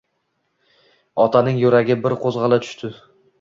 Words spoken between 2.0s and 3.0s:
bir qo‘zg‘ala tushdi